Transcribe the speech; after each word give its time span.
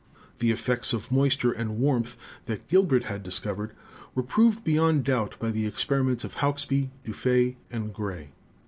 The 0.39 0.49
effects 0.49 0.93
of 0.93 1.11
moisture 1.11 1.51
and 1.51 1.77
warmth 1.77 2.17
that 2.47 2.67
Gilbert 2.67 3.03
had 3.03 3.21
discovered 3.21 3.75
were 4.15 4.23
proved 4.23 4.63
beyond 4.63 5.03
doubt 5.03 5.35
by 5.37 5.51
the 5.51 5.67
experiments 5.67 6.23
of 6.23 6.33
Hauksbee,' 6.37 6.89
Dufay 7.05 7.57
and 7.69 7.93
Gray. 7.93 8.29